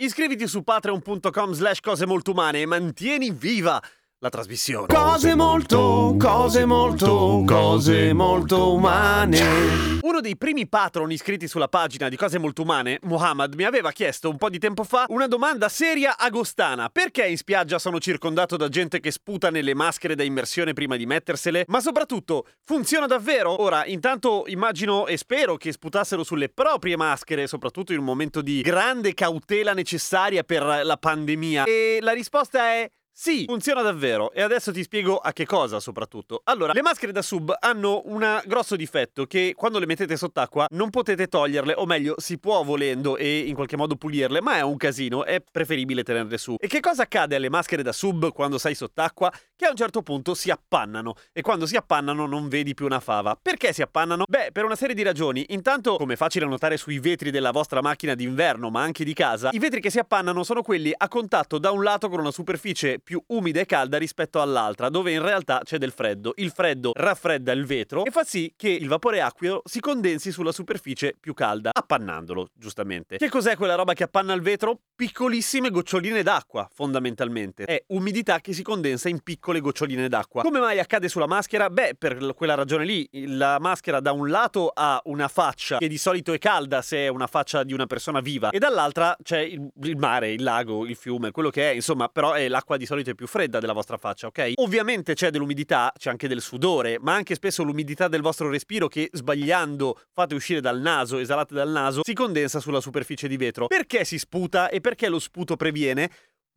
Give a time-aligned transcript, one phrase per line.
[0.00, 3.82] Iscriviti su patreon.com slash cose molto umane e mantieni viva
[4.20, 4.86] la trasmissione.
[4.88, 9.98] Cose molto, cose molto, cose molto umane.
[10.00, 14.28] Uno dei primi patron iscritti sulla pagina di Cose Molto Umane, Muhammad, mi aveva chiesto
[14.28, 16.88] un po' di tempo fa una domanda seria agostana.
[16.88, 21.06] Perché in spiaggia sono circondato da gente che sputa nelle maschere da immersione prima di
[21.06, 21.64] mettersele?
[21.68, 23.60] Ma soprattutto, funziona davvero?
[23.62, 28.62] Ora, intanto immagino e spero che sputassero sulle proprie maschere, soprattutto in un momento di
[28.62, 31.64] grande cautela necessaria per la pandemia.
[31.64, 36.40] E la risposta è sì, funziona davvero e adesso ti spiego a che cosa soprattutto.
[36.44, 40.88] Allora, le maschere da sub hanno un grosso difetto che quando le mettete sott'acqua non
[40.88, 44.76] potete toglierle, o meglio, si può volendo e in qualche modo pulirle, ma è un
[44.76, 46.54] casino, è preferibile tenerle su.
[46.60, 49.32] E che cosa accade alle maschere da sub quando sei sott'acqua?
[49.58, 53.00] Che a un certo punto si appannano e quando si appannano non vedi più una
[53.00, 53.36] fava.
[53.42, 54.22] Perché si appannano?
[54.28, 55.46] Beh, per una serie di ragioni.
[55.48, 59.48] Intanto, come è facile notare sui vetri della vostra macchina d'inverno, ma anche di casa,
[59.50, 63.00] i vetri che si appannano sono quelli a contatto da un lato con una superficie
[63.00, 66.34] più umida e calda rispetto all'altra, dove in realtà c'è del freddo.
[66.36, 70.52] Il freddo raffredda il vetro e fa sì che il vapore acqueo si condensi sulla
[70.52, 73.16] superficie più calda, appannandolo, giustamente.
[73.16, 74.78] Che cos'è quella roba che appanna il vetro?
[74.94, 77.64] Piccolissime goccioline d'acqua, fondamentalmente.
[77.64, 80.42] È umidità che si condensa in piccole goccioline d'acqua.
[80.42, 81.70] Come mai accade sulla maschera?
[81.70, 85.96] Beh, per quella ragione lì, la maschera da un lato ha una faccia che di
[85.96, 89.70] solito è calda se è una faccia di una persona viva e dall'altra c'è il,
[89.82, 93.10] il mare, il lago, il fiume, quello che è, insomma, però è l'acqua di solito
[93.10, 94.52] è più fredda della vostra faccia, ok?
[94.56, 99.08] Ovviamente c'è dell'umidità, c'è anche del sudore, ma anche spesso l'umidità del vostro respiro che
[99.12, 103.66] sbagliando fate uscire dal naso, esalate dal naso, si condensa sulla superficie di vetro.
[103.66, 106.10] Perché si sputa e perché lo sputo previene?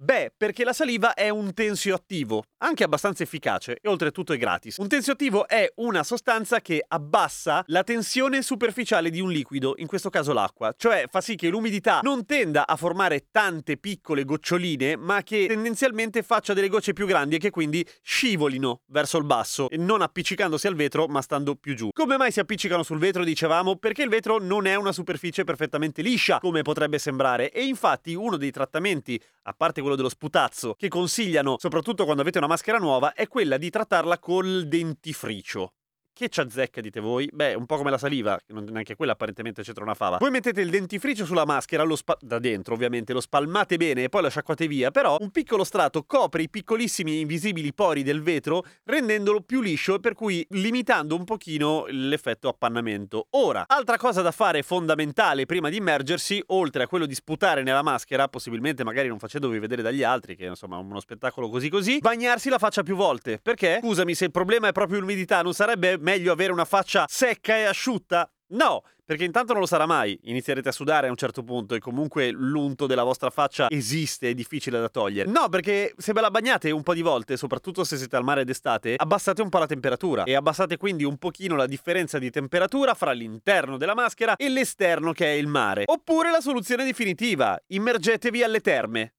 [0.03, 4.78] Beh, perché la saliva è un tensioattivo, anche abbastanza efficace e oltretutto è gratis.
[4.78, 10.09] Un tensioattivo è una sostanza che abbassa la tensione superficiale di un liquido, in questo
[10.09, 15.22] caso l'acqua, cioè fa sì che l'umidità non tenda a formare tante piccole goccioline, ma
[15.22, 20.01] che tendenzialmente faccia delle gocce più grandi e che quindi scivolino verso il basso, non
[20.01, 21.89] appiccicandosi al vetro ma stando più giù.
[21.94, 23.75] Come mai si appiccicano sul vetro, dicevamo?
[23.75, 28.38] Perché il vetro non è una superficie perfettamente liscia, come potrebbe sembrare, e infatti uno
[28.38, 33.13] dei trattamenti, a parte quello dello sputazzo, che consigliano, soprattutto quando avete una maschera nuova,
[33.13, 35.74] è quella di trattarla col dentifricio.
[36.22, 37.28] Che ci azzecca, dite voi?
[37.34, 40.18] Beh, un po' come la saliva, che non neanche quella apparentemente c'entra una fava.
[40.18, 44.09] Voi mettete il dentifricio sulla maschera, lo spa- da dentro ovviamente, lo spalmate bene e
[44.09, 48.64] poi lo sciacquate via, però un piccolo strato copre i piccolissimi invisibili pori del vetro,
[48.84, 53.26] rendendolo più liscio e per cui limitando un pochino l'effetto appannamento.
[53.31, 57.81] Ora, altra cosa da fare fondamentale prima di immergersi, oltre a quello di sputare nella
[57.81, 61.98] maschera, possibilmente magari non facendovi vedere dagli altri, che insomma è uno spettacolo così così,
[61.98, 63.40] bagnarsi la faccia più volte.
[63.42, 63.80] Perché?
[63.81, 67.64] Scusami, se il problema è proprio l'umidità, non sarebbe meglio avere una faccia secca e
[67.64, 68.30] asciutta?
[68.52, 71.80] No, perché intanto non lo sarà mai, inizierete a sudare a un certo punto e
[71.80, 75.32] comunque l'unto della vostra faccia esiste, è difficile da togliere.
[75.32, 78.44] No, perché se ve la bagnate un po' di volte, soprattutto se siete al mare
[78.44, 82.94] d'estate, abbassate un po' la temperatura e abbassate quindi un pochino la differenza di temperatura
[82.94, 85.84] fra l'interno della maschera e l'esterno che è il mare.
[85.86, 89.14] Oppure la soluzione definitiva, immergetevi alle terme,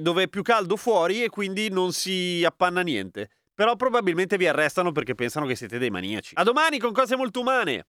[0.00, 3.30] dove è più caldo fuori e quindi non si appanna niente.
[3.58, 6.34] Però probabilmente vi arrestano perché pensano che siete dei maniaci.
[6.36, 7.86] A domani con cose molto umane!